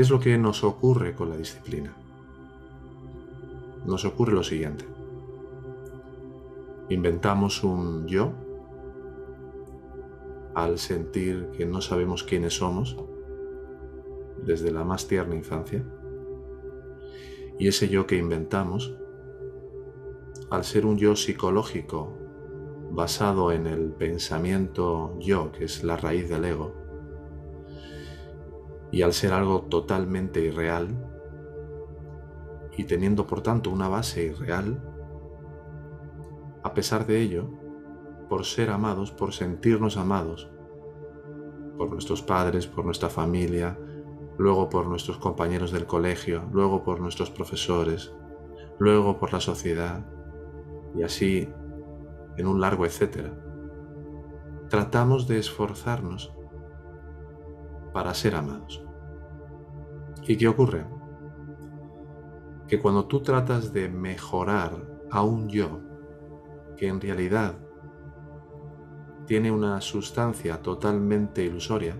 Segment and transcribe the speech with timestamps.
[0.00, 1.94] ¿Qué es lo que nos ocurre con la disciplina?
[3.84, 4.86] Nos ocurre lo siguiente.
[6.88, 8.32] Inventamos un yo
[10.54, 12.96] al sentir que no sabemos quiénes somos
[14.42, 15.84] desde la más tierna infancia.
[17.58, 18.94] Y ese yo que inventamos,
[20.48, 22.16] al ser un yo psicológico
[22.90, 26.79] basado en el pensamiento yo, que es la raíz del ego,
[28.92, 30.88] y al ser algo totalmente irreal,
[32.76, 34.82] y teniendo por tanto una base irreal,
[36.62, 37.48] a pesar de ello,
[38.28, 40.50] por ser amados, por sentirnos amados,
[41.76, 43.78] por nuestros padres, por nuestra familia,
[44.38, 48.12] luego por nuestros compañeros del colegio, luego por nuestros profesores,
[48.78, 50.06] luego por la sociedad,
[50.96, 51.48] y así
[52.36, 53.34] en un largo etcétera.
[54.68, 56.32] Tratamos de esforzarnos
[57.92, 58.82] para ser amados.
[60.26, 60.86] ¿Y qué ocurre?
[62.68, 64.76] Que cuando tú tratas de mejorar
[65.10, 65.80] a un yo
[66.76, 67.54] que en realidad
[69.26, 71.96] tiene una sustancia totalmente ilusoria,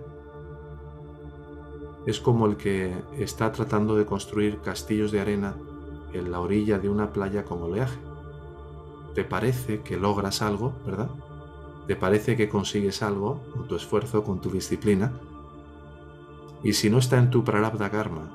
[2.06, 5.56] es como el que está tratando de construir castillos de arena
[6.12, 7.98] en la orilla de una playa con oleaje.
[9.14, 11.10] Te parece que logras algo, ¿verdad?
[11.86, 15.12] Te parece que consigues algo con tu esfuerzo, con tu disciplina.
[16.62, 18.30] Y si no está en tu prarabdha karma,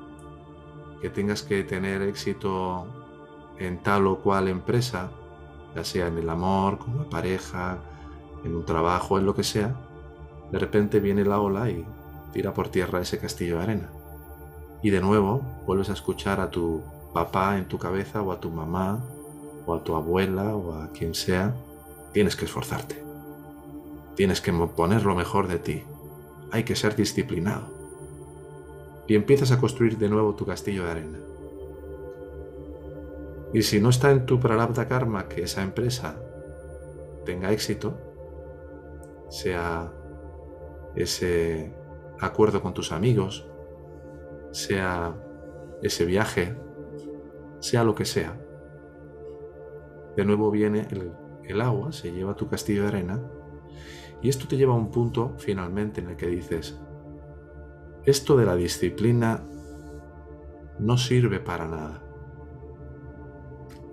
[1.02, 2.88] que tengas que tener éxito
[3.59, 5.12] en tal o cual empresa,
[5.76, 7.78] ya sea en el amor, con la pareja,
[8.44, 9.76] en un trabajo, en lo que sea,
[10.52, 11.86] de repente viene la ola y
[12.31, 13.90] tira por tierra ese castillo de arena.
[14.81, 16.81] Y de nuevo vuelves a escuchar a tu
[17.14, 19.00] papá en tu cabeza o a tu mamá
[19.66, 21.56] o a tu abuela o a quien sea,
[22.14, 23.03] tienes que esforzarte.
[24.16, 25.84] Tienes que poner lo mejor de ti.
[26.52, 27.75] Hay que ser disciplinado.
[29.07, 31.19] Y empiezas a construir de nuevo tu castillo de arena.
[33.53, 36.19] Y si no está en tu prarabdha karma que esa empresa
[37.25, 37.97] tenga éxito,
[39.29, 39.91] sea
[40.95, 41.73] ese
[42.19, 43.47] acuerdo con tus amigos,
[44.51, 45.16] sea
[45.81, 46.55] ese viaje,
[47.59, 48.39] sea lo que sea,
[50.16, 51.11] de nuevo viene el,
[51.43, 53.22] el agua, se lleva tu castillo de arena,
[54.22, 56.79] y esto te lleva a un punto finalmente en el que dices,
[58.05, 59.41] esto de la disciplina
[60.79, 62.01] no sirve para nada.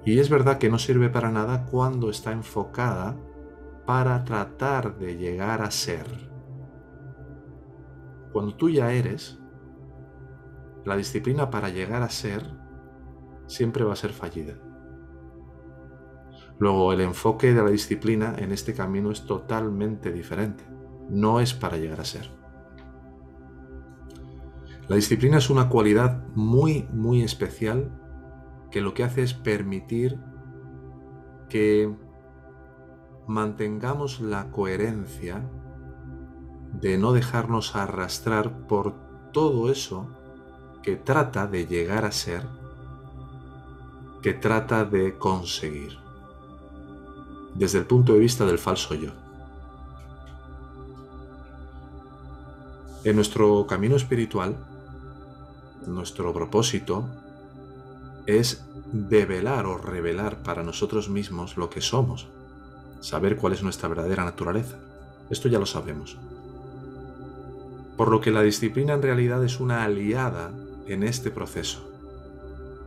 [0.04, 3.16] Y es verdad que no sirve para nada cuando está enfocada
[3.86, 6.06] para tratar de llegar a ser.
[8.32, 9.38] Cuando tú ya eres,
[10.84, 12.42] la disciplina para llegar a ser
[13.46, 14.54] siempre va a ser fallida.
[16.58, 20.64] Luego, el enfoque de la disciplina en este camino es totalmente diferente.
[21.08, 22.41] No es para llegar a ser.
[24.92, 27.91] La disciplina es una cualidad muy, muy especial
[28.70, 30.20] que lo que hace es permitir
[31.48, 31.91] que
[33.26, 35.48] mantengamos la coherencia
[36.78, 38.92] de no dejarnos arrastrar por
[39.32, 40.10] todo eso
[40.82, 42.47] que trata de llegar a ser,
[44.20, 45.97] que trata de conseguir,
[47.54, 49.12] desde el punto de vista del falso yo.
[53.04, 54.69] En nuestro camino espiritual,
[55.87, 57.09] nuestro propósito
[58.26, 62.28] es develar o revelar para nosotros mismos lo que somos,
[63.00, 64.78] saber cuál es nuestra verdadera naturaleza.
[65.31, 66.19] Esto ya lo sabemos.
[67.97, 70.53] Por lo que la disciplina en realidad es una aliada
[70.87, 71.88] en este proceso.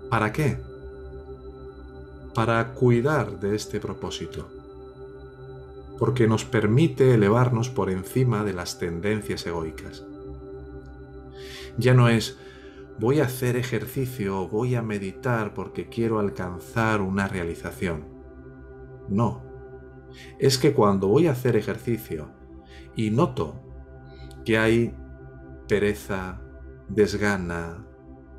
[0.09, 0.59] ¿Para qué?
[2.33, 4.49] Para cuidar de este propósito.
[5.97, 10.03] Porque nos permite elevarnos por encima de las tendencias egoicas.
[11.77, 12.37] Ya no es
[12.99, 18.05] voy a hacer ejercicio, voy a meditar porque quiero alcanzar una realización.
[19.09, 19.43] No.
[20.39, 22.29] Es que cuando voy a hacer ejercicio
[22.95, 23.61] y noto
[24.45, 24.95] que hay
[25.67, 26.41] pereza,
[26.87, 27.85] desgana,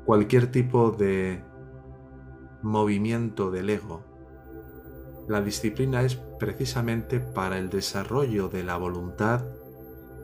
[0.05, 1.43] cualquier tipo de
[2.63, 4.03] movimiento del ego,
[5.27, 9.43] la disciplina es precisamente para el desarrollo de la voluntad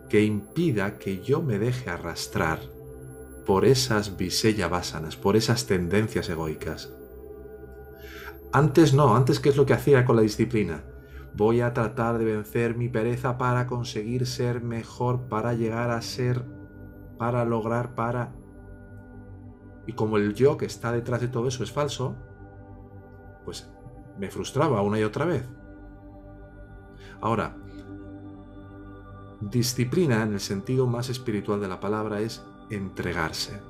[0.09, 2.59] que impida que yo me deje arrastrar
[3.45, 6.93] por esas visella vásanas, por esas tendencias egoicas.
[8.51, 10.83] Antes no, antes qué es lo que hacía con la disciplina?
[11.35, 16.45] Voy a tratar de vencer mi pereza para conseguir ser mejor, para llegar a ser,
[17.17, 18.35] para lograr, para...
[19.87, 22.15] Y como el yo que está detrás de todo eso es falso,
[23.43, 23.67] pues
[24.19, 25.43] me frustraba una y otra vez.
[27.19, 27.57] Ahora,
[29.41, 33.61] disciplina en el sentido más espiritual de la palabra es entregarse.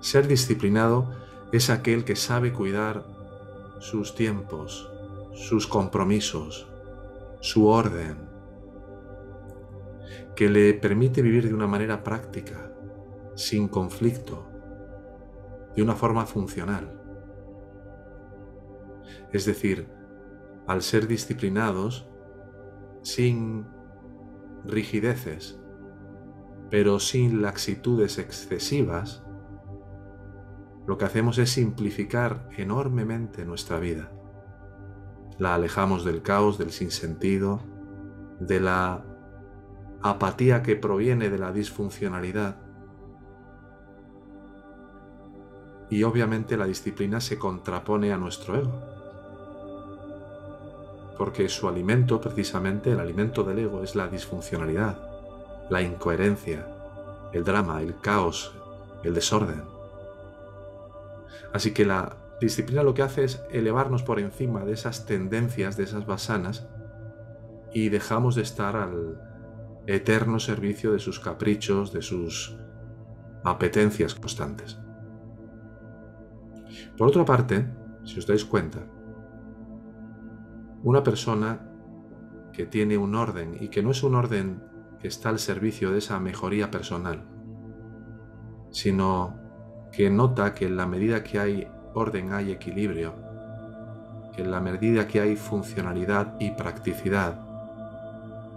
[0.00, 1.10] Ser disciplinado
[1.52, 3.06] es aquel que sabe cuidar
[3.80, 4.90] sus tiempos,
[5.34, 6.68] sus compromisos,
[7.40, 8.16] su orden,
[10.34, 12.72] que le permite vivir de una manera práctica,
[13.34, 14.46] sin conflicto,
[15.76, 17.00] de una forma funcional.
[19.32, 19.88] Es decir,
[20.66, 22.06] al ser disciplinados,
[23.02, 23.66] sin
[24.64, 25.60] rigideces,
[26.74, 29.22] pero sin laxitudes excesivas,
[30.88, 34.10] lo que hacemos es simplificar enormemente nuestra vida.
[35.38, 37.60] La alejamos del caos, del sinsentido,
[38.40, 39.04] de la
[40.02, 42.56] apatía que proviene de la disfuncionalidad.
[45.90, 48.82] Y obviamente la disciplina se contrapone a nuestro ego.
[51.16, 55.03] Porque su alimento, precisamente, el alimento del ego es la disfuncionalidad,
[55.70, 56.66] la incoherencia,
[57.32, 58.54] el drama, el caos,
[59.02, 59.62] el desorden.
[61.52, 65.84] Así que la disciplina lo que hace es elevarnos por encima de esas tendencias, de
[65.84, 66.66] esas basanas,
[67.72, 69.20] y dejamos de estar al
[69.86, 72.56] eterno servicio de sus caprichos, de sus
[73.44, 74.78] apetencias constantes.
[76.96, 77.66] Por otra parte,
[78.04, 78.78] si os dais cuenta,
[80.82, 81.60] una persona
[82.52, 84.62] que tiene un orden y que no es un orden
[85.08, 87.24] está al servicio de esa mejoría personal,
[88.70, 89.36] sino
[89.92, 93.14] que nota que en la medida que hay orden hay equilibrio,
[94.34, 97.40] que en la medida que hay funcionalidad y practicidad,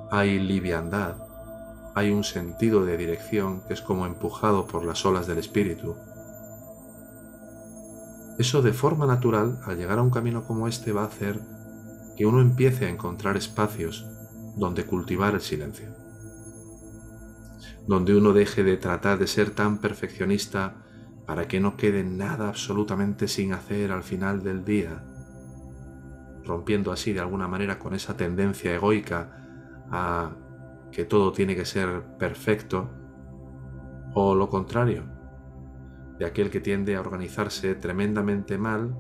[0.10, 1.16] hay liviandad,
[1.94, 5.96] hay un sentido de dirección que es como empujado por las olas del espíritu.
[8.40, 11.40] Eso de forma natural, al llegar a un camino como este, va a hacer
[12.16, 14.06] que uno empiece a encontrar espacios
[14.56, 15.90] donde cultivar el silencio,
[17.88, 20.76] donde uno deje de tratar de ser tan perfeccionista
[21.26, 25.04] para que no quede nada absolutamente sin hacer al final del día,
[26.44, 30.32] rompiendo así de alguna manera con esa tendencia egoica a
[30.92, 32.90] que todo tiene que ser perfecto,
[34.14, 35.04] o lo contrario,
[36.18, 38.98] de aquel que tiende a organizarse tremendamente mal,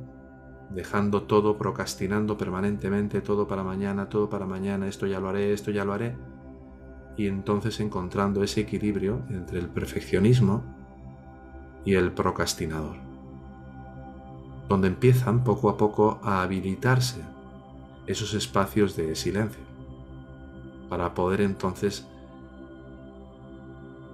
[0.69, 5.71] dejando todo, procrastinando permanentemente, todo para mañana, todo para mañana, esto ya lo haré, esto
[5.71, 6.15] ya lo haré,
[7.17, 10.63] y entonces encontrando ese equilibrio entre el perfeccionismo
[11.83, 12.97] y el procrastinador,
[14.69, 17.21] donde empiezan poco a poco a habilitarse
[18.05, 19.63] esos espacios de silencio,
[20.89, 22.07] para poder entonces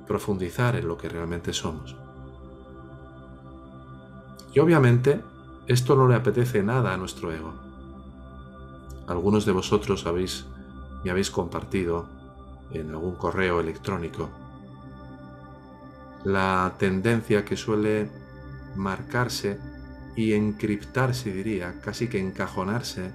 [0.08, 1.96] profundizar en lo que realmente somos.
[4.54, 5.22] Y obviamente
[5.68, 7.54] esto no le apetece nada a nuestro ego.
[9.08, 10.46] Algunos de vosotros habéis,
[11.04, 12.23] me habéis compartido
[12.72, 14.30] en algún correo electrónico.
[16.24, 18.10] La tendencia que suele
[18.76, 19.60] marcarse
[20.16, 23.12] y encriptarse, diría, casi que encajonarse,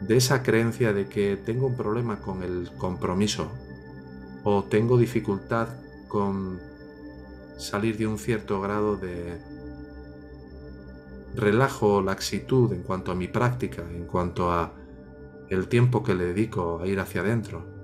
[0.00, 3.50] de esa creencia de que tengo un problema con el compromiso
[4.44, 5.68] o tengo dificultad
[6.08, 6.60] con
[7.56, 9.40] salir de un cierto grado de
[11.34, 14.72] relajo o laxitud en cuanto a mi práctica, en cuanto a
[15.48, 17.75] el tiempo que le dedico a ir hacia adentro,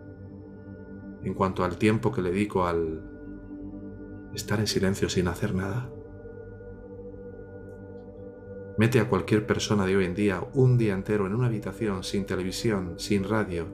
[1.24, 3.02] en cuanto al tiempo que le dedico al
[4.34, 5.90] estar en silencio sin hacer nada.
[8.78, 12.24] Mete a cualquier persona de hoy en día un día entero en una habitación sin
[12.24, 13.66] televisión, sin radio,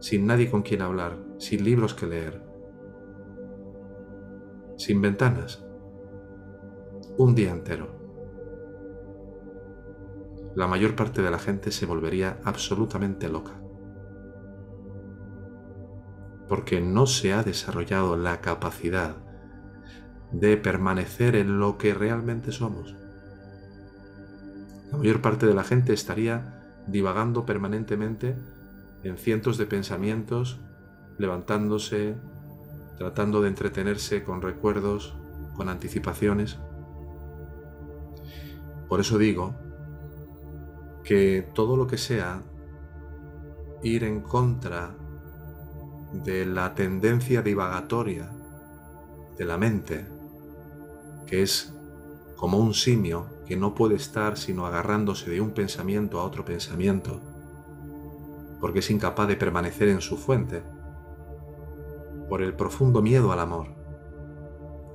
[0.00, 2.42] sin nadie con quien hablar, sin libros que leer,
[4.76, 5.64] sin ventanas.
[7.18, 7.96] Un día entero.
[10.54, 13.65] La mayor parte de la gente se volvería absolutamente loca.
[16.48, 19.16] Porque no se ha desarrollado la capacidad
[20.32, 22.94] de permanecer en lo que realmente somos.
[24.90, 28.36] La mayor parte de la gente estaría divagando permanentemente
[29.02, 30.60] en cientos de pensamientos,
[31.18, 32.16] levantándose,
[32.98, 35.16] tratando de entretenerse con recuerdos,
[35.54, 36.58] con anticipaciones.
[38.88, 39.54] Por eso digo
[41.02, 42.42] que todo lo que sea
[43.82, 44.94] ir en contra
[46.24, 48.30] de la tendencia divagatoria
[49.36, 50.06] de la mente,
[51.26, 51.74] que es
[52.36, 57.20] como un simio que no puede estar sino agarrándose de un pensamiento a otro pensamiento,
[58.60, 60.62] porque es incapaz de permanecer en su fuente,
[62.28, 63.68] por el profundo miedo al amor.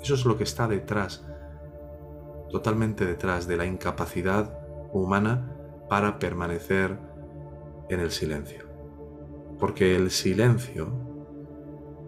[0.02, 1.26] Eso es lo que está detrás,
[2.50, 4.58] totalmente detrás de la incapacidad
[4.92, 5.56] humana
[5.88, 6.98] para permanecer
[7.90, 8.66] en el silencio.
[9.60, 10.92] Porque el silencio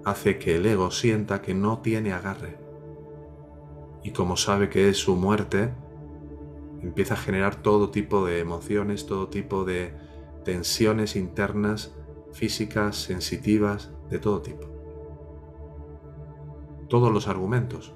[0.06, 2.64] hace que el ego sienta que no tiene agarre
[4.04, 5.74] y como sabe que es su muerte,
[6.82, 9.96] empieza a generar todo tipo de emociones, todo tipo de
[10.44, 11.96] tensiones internas,
[12.34, 14.68] físicas, sensitivas, de todo tipo.
[16.90, 17.94] Todos los argumentos,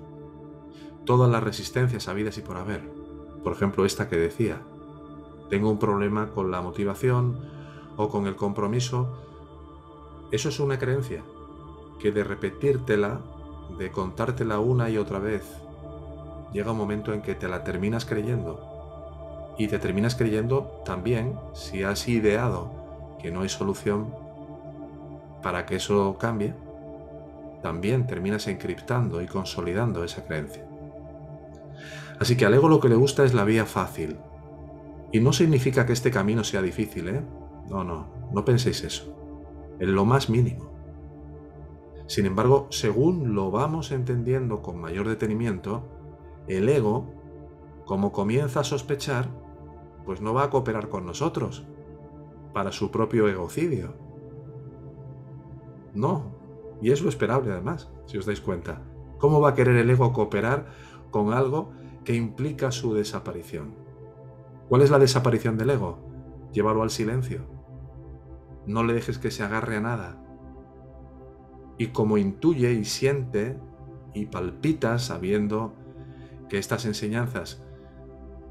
[1.05, 2.89] todas las resistencias habidas y por haber.
[3.43, 4.61] Por ejemplo, esta que decía,
[5.49, 7.41] tengo un problema con la motivación
[7.97, 9.23] o con el compromiso.
[10.31, 11.23] Eso es una creencia
[11.99, 13.21] que de repetírtela,
[13.77, 15.43] de contártela una y otra vez,
[16.53, 19.55] llega un momento en que te la terminas creyendo.
[19.57, 24.13] Y te terminas creyendo también si has ideado que no hay solución
[25.41, 26.53] para que eso cambie,
[27.61, 30.65] también terminas encriptando y consolidando esa creencia.
[32.19, 34.17] Así que al ego lo que le gusta es la vía fácil.
[35.11, 37.21] Y no significa que este camino sea difícil, ¿eh?
[37.69, 39.15] No, no, no penséis eso.
[39.79, 40.76] En lo más mínimo.
[42.07, 45.83] Sin embargo, según lo vamos entendiendo con mayor detenimiento,
[46.47, 47.13] el ego,
[47.85, 49.29] como comienza a sospechar,
[50.05, 51.65] pues no va a cooperar con nosotros
[52.53, 53.93] para su propio egocidio.
[55.93, 56.37] No,
[56.81, 58.81] y es lo esperable además, si os dais cuenta.
[59.17, 60.67] ¿Cómo va a querer el ego cooperar
[61.11, 61.71] con algo
[62.05, 63.75] que implica su desaparición?
[64.69, 65.99] ¿Cuál es la desaparición del ego?
[66.53, 67.41] Llévalo al silencio.
[68.65, 70.26] No le dejes que se agarre a nada.
[71.77, 73.57] Y como intuye y siente
[74.13, 75.73] y palpita sabiendo
[76.49, 77.61] que estas enseñanzas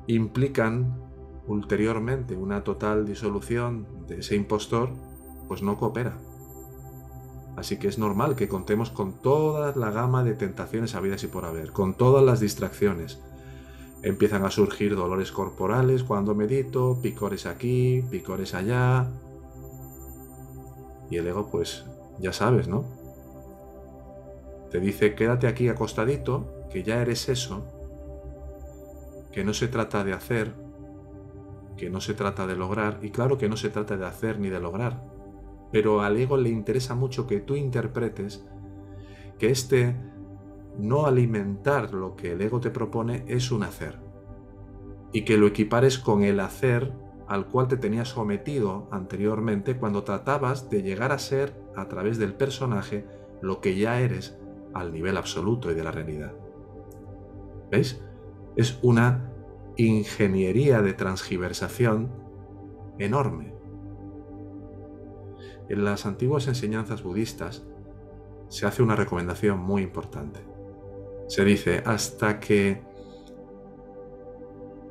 [0.07, 1.01] implican
[1.47, 4.91] ulteriormente una total disolución de ese impostor,
[5.49, 6.19] pues no coopera.
[7.57, 11.47] Así que es normal que contemos con toda la gama de tentaciones habidas y por
[11.47, 13.21] haber, con todas las distracciones.
[14.03, 19.11] Empiezan a surgir dolores corporales cuando medito, picores aquí, picores allá.
[21.11, 21.87] Y el ego, pues,
[22.21, 22.85] ya sabes, ¿no?
[24.77, 27.65] Te dice, quédate aquí acostadito, que ya eres eso,
[29.33, 30.53] que no se trata de hacer,
[31.79, 34.51] que no se trata de lograr, y claro que no se trata de hacer ni
[34.51, 35.03] de lograr,
[35.73, 38.45] pero al ego le interesa mucho que tú interpretes
[39.39, 39.97] que este
[40.77, 43.99] no alimentar lo que el ego te propone es un hacer,
[45.11, 46.93] y que lo equipares con el hacer
[47.29, 52.35] al cual te tenías sometido anteriormente cuando tratabas de llegar a ser a través del
[52.35, 53.07] personaje
[53.41, 54.36] lo que ya eres
[54.81, 56.33] al nivel absoluto y de la realidad.
[57.71, 58.01] ¿Veis?
[58.57, 59.31] es una
[59.77, 62.11] ingeniería de transgiversación
[62.99, 63.55] enorme.
[65.69, 67.67] En las antiguas enseñanzas budistas
[68.49, 70.41] se hace una recomendación muy importante.
[71.29, 72.83] Se dice, hasta que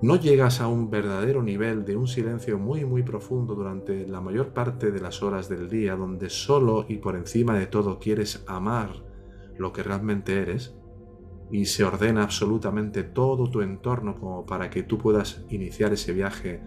[0.02, 4.50] no llegas a un verdadero nivel de un silencio muy muy profundo durante la mayor
[4.54, 9.05] parte de las horas del día, donde solo y por encima de todo quieres amar
[9.58, 10.76] lo que realmente eres,
[11.52, 16.62] y se ordena absolutamente todo tu entorno como para que tú puedas iniciar ese viaje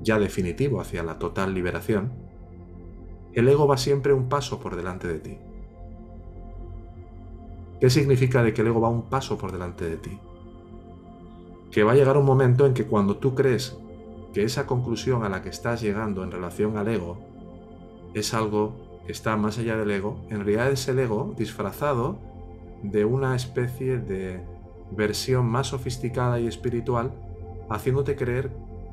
[0.00, 2.12] ya definitivo hacia la total liberación,
[3.32, 5.38] el ego va siempre un paso por delante de ti.
[7.80, 10.18] ¿Qué significa de que el ego va un paso por delante de ti?
[11.72, 13.76] Que va a llegar un momento en que cuando tú crees
[14.32, 17.18] que esa conclusión a la que estás llegando en relación al ego
[18.14, 22.18] es algo está más allá del ego, en realidad es el ego disfrazado
[22.82, 24.42] de una especie de
[24.90, 27.12] versión más sofisticada y espiritual,
[27.68, 28.50] haciéndote creer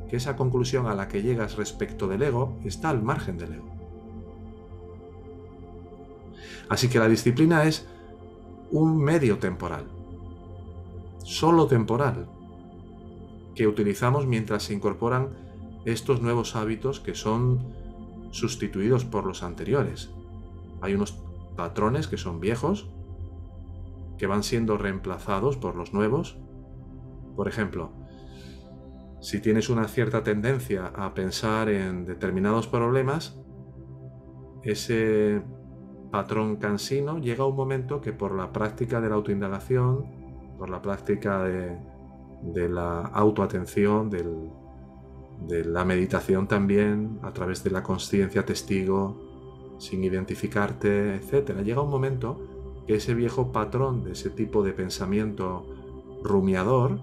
[0.10, 3.70] que esa conclusión a la que llegas respecto del ego está al margen del ego.
[6.70, 7.86] Así que la disciplina es
[8.72, 9.86] un medio temporal,
[11.24, 12.28] solo temporal,
[13.56, 15.30] que utilizamos mientras se incorporan
[15.86, 17.60] estos nuevos hábitos que son
[18.32, 20.12] sustituidos por los anteriores.
[20.82, 21.24] Hay unos
[21.56, 22.90] patrones que son viejos,
[24.18, 26.38] que van siendo reemplazados por los nuevos.
[27.36, 27.92] Por ejemplo,
[29.22, 33.40] si tienes una cierta tendencia a pensar en determinados problemas,
[34.64, 35.44] ese
[36.12, 40.06] patrón cansino llega a un momento que por la práctica de la autoindagación,
[40.58, 44.10] por la práctica de, la autoatención,
[45.48, 51.90] de la meditación también, a través de la conciencia testigo, sin identificarte, etc., llega un
[51.90, 52.40] momento
[52.88, 55.66] que ese viejo patrón de ese tipo de pensamiento
[56.24, 57.00] rumiador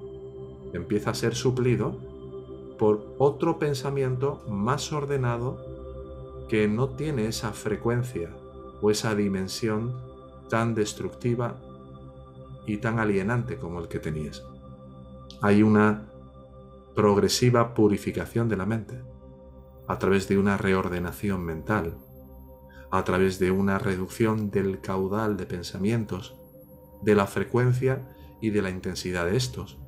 [0.73, 1.97] empieza a ser suplido
[2.79, 5.59] por otro pensamiento más ordenado
[6.49, 8.31] que no tiene esa frecuencia
[8.81, 9.93] o esa dimensión
[10.49, 11.57] tan destructiva
[12.67, 14.45] y tan alienante como el que tenías.
[15.41, 16.09] Hay una
[16.99, 19.01] progresiva purificación de la mente
[19.87, 21.97] a través de una reordenación mental
[22.91, 26.35] a través de una reducción del caudal de pensamientos,
[27.03, 28.05] de la frecuencia
[28.41, 29.79] y de la intensidad de estos.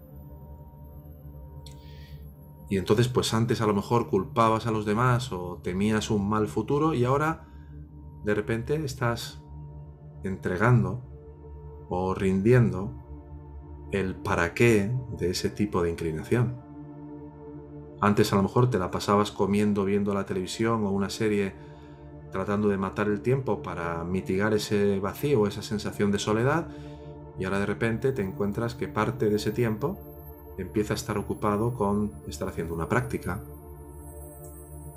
[2.68, 6.46] Y entonces pues antes a lo mejor culpabas a los demás o temías un mal
[6.46, 7.48] futuro y ahora
[8.22, 9.42] de repente estás
[10.22, 11.02] entregando
[11.88, 12.94] o rindiendo
[13.90, 16.69] el para qué de ese tipo de inclinación.
[18.00, 21.52] Antes a lo mejor te la pasabas comiendo, viendo la televisión o una serie
[22.32, 26.68] tratando de matar el tiempo para mitigar ese vacío, esa sensación de soledad,
[27.38, 29.98] y ahora de repente te encuentras que parte de ese tiempo
[30.58, 33.42] empieza a estar ocupado con estar haciendo una práctica,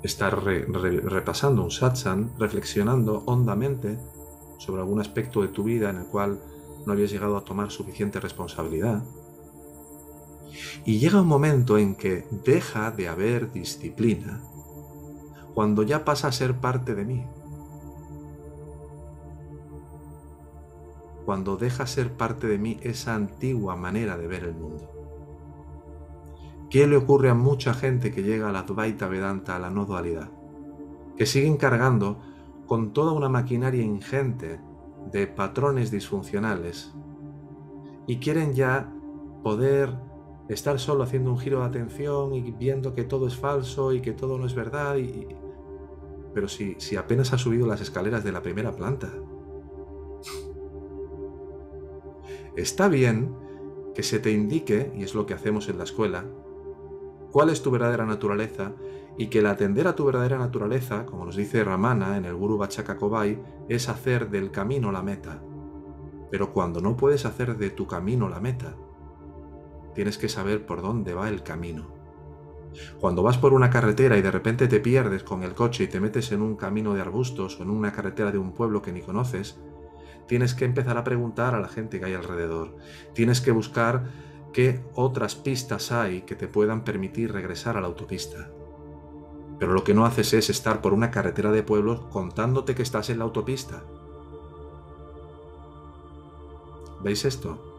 [0.02, 3.98] estar repasando un satsang, reflexionando hondamente
[4.58, 6.40] sobre algún aspecto de tu vida en el cual
[6.86, 9.02] no habías llegado a tomar suficiente responsabilidad.
[10.84, 14.40] Y llega un momento en que deja de haber disciplina
[15.54, 17.26] cuando ya pasa a ser parte de mí.
[21.24, 24.90] Cuando deja ser parte de mí esa antigua manera de ver el mundo.
[26.68, 29.86] ¿Qué le ocurre a mucha gente que llega a la Advaita Vedanta, a la no
[29.86, 30.30] dualidad?
[31.16, 32.20] Que siguen cargando
[32.66, 34.60] con toda una maquinaria ingente
[35.12, 36.92] de patrones disfuncionales
[38.06, 38.92] y quieren ya
[39.42, 39.96] poder
[40.48, 44.12] estar solo haciendo un giro de atención y viendo que todo es falso y que
[44.12, 45.26] todo no es verdad y...
[46.34, 49.10] pero si, si apenas ha subido las escaleras de la primera planta
[52.56, 53.34] está bien
[53.94, 56.24] que se te indique, y es lo que hacemos en la escuela,
[57.30, 58.72] cuál es tu verdadera naturaleza
[59.16, 62.58] y que el atender a tu verdadera naturaleza, como nos dice Ramana en el Guru
[62.58, 65.42] Bachaka Kobai, es hacer del camino la meta.
[66.30, 68.76] Pero cuando no puedes hacer de tu camino la meta,
[69.94, 71.94] tienes que saber por dónde va el camino.
[73.00, 76.00] Cuando vas por una carretera y de repente te pierdes con el coche y te
[76.00, 79.00] metes en un camino de arbustos o en una carretera de un pueblo que ni
[79.00, 79.58] conoces,
[80.26, 82.76] tienes que empezar a preguntar a la gente que hay alrededor.
[83.14, 84.10] Tienes que buscar
[84.52, 88.50] qué otras pistas hay que te puedan permitir regresar a la autopista.
[89.58, 93.10] Pero lo que no haces es estar por una carretera de pueblos contándote que estás
[93.10, 93.84] en la autopista.
[97.02, 97.73] ¿Veis esto?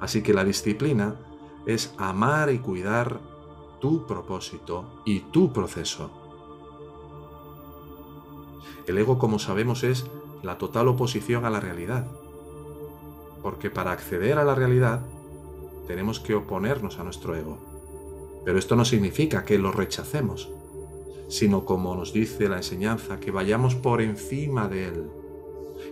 [0.00, 1.16] Así que la disciplina
[1.66, 3.20] es amar y cuidar
[3.80, 6.10] tu propósito y tu proceso.
[8.86, 10.06] El ego, como sabemos, es
[10.42, 12.06] la total oposición a la realidad
[13.42, 15.02] porque para acceder a la realidad
[15.86, 17.58] tenemos que oponernos a nuestro ego.
[18.44, 20.50] Pero esto no significa que lo rechacemos,
[21.28, 25.10] sino como nos dice la enseñanza, que vayamos por encima de él,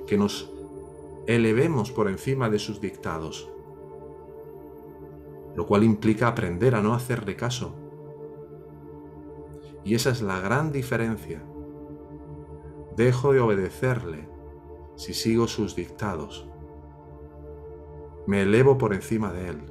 [0.06, 0.50] que nos
[1.26, 3.48] elevemos por encima de sus dictados,
[5.58, 7.74] lo cual implica aprender a no hacerle caso.
[9.84, 11.42] Y esa es la gran diferencia.
[12.96, 14.26] Dejo de obedecerle
[14.96, 16.48] si sigo sus dictados
[18.28, 19.62] me elevo por encima de Él.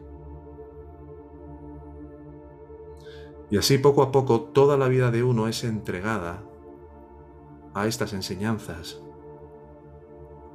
[3.52, 6.44] Y así poco a poco toda la vida de uno es entregada
[7.76, 9.00] a estas enseñanzas.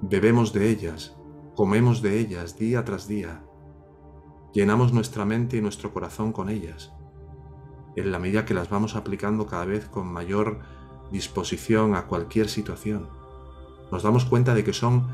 [0.01, 1.17] Bebemos de ellas,
[1.55, 3.45] comemos de ellas día tras día,
[4.53, 6.93] llenamos nuestra mente y nuestro corazón con ellas,
[7.97, 10.61] en la medida que las vamos aplicando cada vez con mayor
[11.11, 13.09] disposición a cualquier situación.
[13.91, 15.07] Nos damos cuenta de que son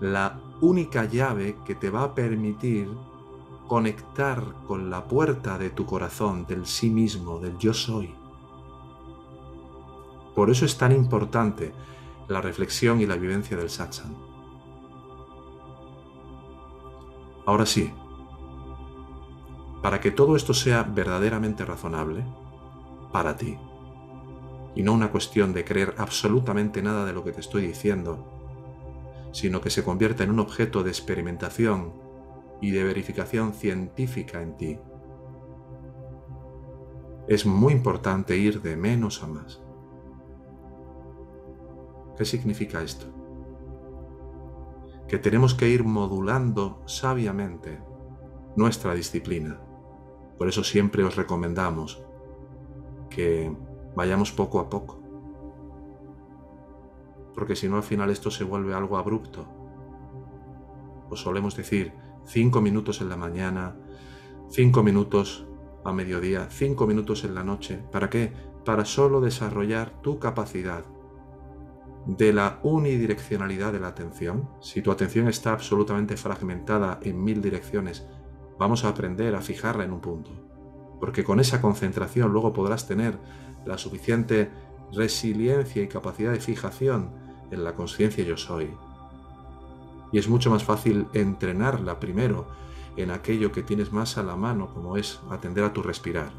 [0.00, 2.88] la única llave que te va a permitir
[3.66, 8.14] conectar con la puerta de tu corazón, del sí mismo, del yo soy.
[10.34, 11.72] Por eso es tan importante
[12.28, 14.14] la reflexión y la vivencia del satsang.
[17.46, 17.92] Ahora sí,
[19.86, 22.24] para que todo esto sea verdaderamente razonable,
[23.12, 23.56] para ti,
[24.74, 29.60] y no una cuestión de creer absolutamente nada de lo que te estoy diciendo, sino
[29.60, 31.92] que se convierta en un objeto de experimentación
[32.60, 34.80] y de verificación científica en ti.
[37.28, 39.62] Es muy importante ir de menos a más.
[42.18, 43.06] ¿Qué significa esto?
[45.06, 47.80] Que tenemos que ir modulando sabiamente
[48.56, 49.60] nuestra disciplina.
[50.38, 52.02] Por eso siempre os recomendamos
[53.10, 53.54] que
[53.94, 55.06] vayamos poco a poco
[57.36, 59.46] porque si no al final esto se vuelve algo abrupto.
[61.10, 61.92] Os solemos decir
[62.24, 63.76] cinco minutos en la mañana,
[64.48, 65.46] cinco minutos
[65.84, 67.78] a mediodía, cinco minutos en la noche.
[67.92, 68.32] ¿Para qué?
[68.64, 70.84] Para solo desarrollar tu capacidad
[72.06, 74.48] de la unidireccionalidad de la atención.
[74.60, 78.06] Si tu atención está absolutamente fragmentada en mil direcciones,
[78.58, 80.30] vamos a aprender a fijarla en un punto.
[81.00, 83.18] Porque con esa concentración luego podrás tener
[83.64, 84.50] la suficiente
[84.92, 87.10] resiliencia y capacidad de fijación
[87.50, 88.70] en la conciencia yo soy.
[90.12, 92.46] Y es mucho más fácil entrenarla primero
[92.96, 96.30] en aquello que tienes más a la mano, como es atender a tu respirar.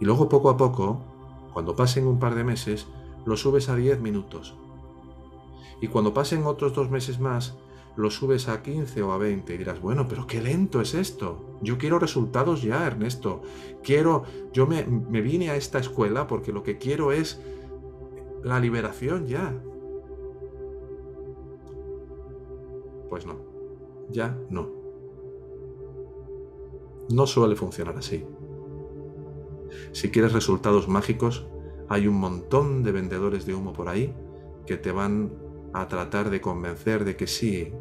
[0.00, 1.00] Y luego poco a poco,
[1.52, 2.86] cuando pasen un par de meses,
[3.24, 4.54] lo subes a 10 minutos.
[5.80, 7.56] Y cuando pasen otros dos meses más,
[7.96, 11.58] lo subes a 15 o a 20 y dirás, bueno, pero qué lento es esto.
[11.62, 13.42] Yo quiero resultados ya, Ernesto.
[13.82, 17.40] Quiero, yo me, me vine a esta escuela porque lo que quiero es
[18.42, 19.54] la liberación ya.
[23.08, 23.36] Pues no,
[24.10, 24.70] ya no.
[27.10, 28.24] No suele funcionar así.
[29.92, 31.46] Si quieres resultados mágicos,
[31.88, 34.14] hay un montón de vendedores de humo por ahí
[34.66, 35.43] que te van
[35.74, 37.72] a tratar de convencer de que sí,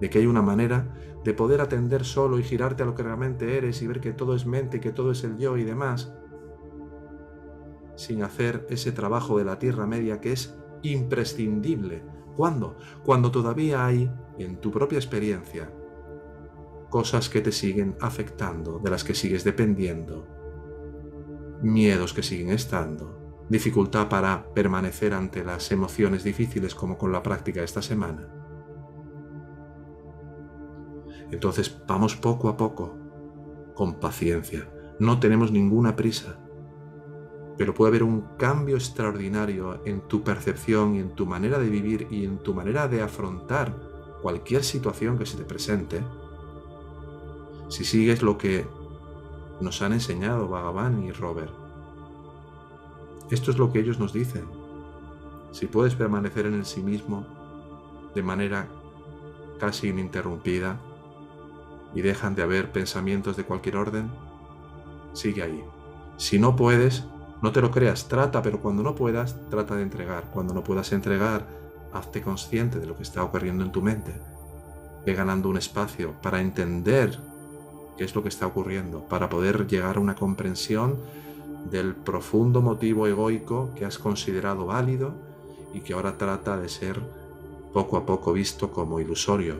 [0.00, 3.58] de que hay una manera de poder atender solo y girarte a lo que realmente
[3.58, 6.14] eres y ver que todo es mente y que todo es el yo y demás,
[7.96, 12.02] sin hacer ese trabajo de la Tierra Media que es imprescindible.
[12.36, 12.76] ¿Cuándo?
[13.04, 15.70] Cuando todavía hay, en tu propia experiencia,
[16.88, 20.26] cosas que te siguen afectando, de las que sigues dependiendo,
[21.62, 23.19] miedos que siguen estando,
[23.50, 28.28] dificultad para permanecer ante las emociones difíciles como con la práctica esta semana.
[31.32, 32.96] Entonces vamos poco a poco,
[33.74, 34.70] con paciencia.
[35.00, 36.38] No tenemos ninguna prisa,
[37.58, 42.06] pero puede haber un cambio extraordinario en tu percepción y en tu manera de vivir
[42.10, 43.74] y en tu manera de afrontar
[44.22, 46.04] cualquier situación que se te presente
[47.68, 48.66] si sigues lo que
[49.60, 51.59] nos han enseñado Bhagavan y Robert.
[53.30, 54.44] Esto es lo que ellos nos dicen.
[55.52, 57.26] Si puedes permanecer en el sí mismo
[58.14, 58.68] de manera
[59.58, 60.80] casi ininterrumpida
[61.94, 64.10] y dejan de haber pensamientos de cualquier orden,
[65.12, 65.64] sigue ahí.
[66.16, 67.04] Si no puedes,
[67.40, 70.30] no te lo creas, trata, pero cuando no puedas, trata de entregar.
[70.32, 71.46] Cuando no puedas entregar,
[71.92, 74.12] hazte consciente de lo que está ocurriendo en tu mente.
[75.06, 77.18] Ve ganando un espacio para entender
[77.96, 80.98] qué es lo que está ocurriendo, para poder llegar a una comprensión
[81.68, 85.14] del profundo motivo egoico que has considerado válido
[85.74, 87.00] y que ahora trata de ser
[87.72, 89.56] poco a poco visto como ilusorio,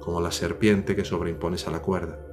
[0.00, 2.25] como la serpiente que sobreimpones a la cuerda.